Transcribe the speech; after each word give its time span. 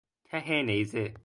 ته 0.29 0.61
نیزه 0.63 1.13